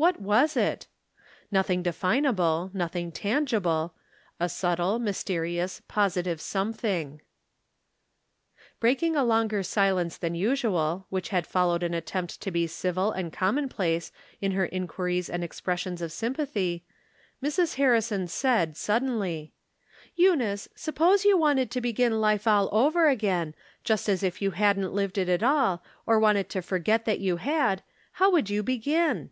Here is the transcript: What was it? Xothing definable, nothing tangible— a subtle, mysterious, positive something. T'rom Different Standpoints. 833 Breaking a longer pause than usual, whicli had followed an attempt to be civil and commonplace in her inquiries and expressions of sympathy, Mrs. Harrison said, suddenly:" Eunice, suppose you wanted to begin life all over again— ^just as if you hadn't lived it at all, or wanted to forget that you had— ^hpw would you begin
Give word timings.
What 0.00 0.20
was 0.20 0.56
it? 0.56 0.86
Xothing 1.52 1.82
definable, 1.82 2.70
nothing 2.72 3.10
tangible— 3.10 3.94
a 4.38 4.48
subtle, 4.48 5.00
mysterious, 5.00 5.82
positive 5.88 6.40
something. 6.40 7.20
T'rom 7.20 7.20
Different 8.78 8.98
Standpoints. 8.98 9.02
833 9.02 9.10
Breaking 9.10 9.16
a 9.16 9.24
longer 9.24 9.64
pause 9.64 10.18
than 10.18 10.34
usual, 10.36 11.06
whicli 11.10 11.28
had 11.30 11.46
followed 11.48 11.82
an 11.82 11.94
attempt 11.94 12.40
to 12.40 12.52
be 12.52 12.68
civil 12.68 13.10
and 13.10 13.32
commonplace 13.32 14.12
in 14.40 14.52
her 14.52 14.66
inquiries 14.66 15.28
and 15.28 15.42
expressions 15.42 16.00
of 16.00 16.12
sympathy, 16.12 16.84
Mrs. 17.42 17.74
Harrison 17.74 18.28
said, 18.28 18.76
suddenly:" 18.76 19.52
Eunice, 20.14 20.68
suppose 20.76 21.24
you 21.24 21.36
wanted 21.36 21.72
to 21.72 21.80
begin 21.80 22.20
life 22.20 22.46
all 22.46 22.68
over 22.70 23.08
again— 23.08 23.52
^just 23.84 24.08
as 24.08 24.22
if 24.22 24.40
you 24.40 24.52
hadn't 24.52 24.92
lived 24.94 25.18
it 25.18 25.28
at 25.28 25.42
all, 25.42 25.82
or 26.06 26.20
wanted 26.20 26.48
to 26.50 26.62
forget 26.62 27.04
that 27.04 27.18
you 27.18 27.38
had— 27.38 27.82
^hpw 28.20 28.30
would 28.32 28.48
you 28.48 28.62
begin 28.62 29.30